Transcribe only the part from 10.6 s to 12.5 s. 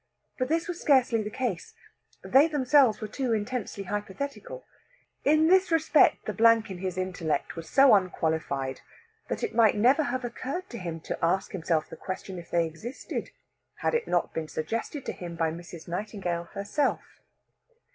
to him to ask himself the question if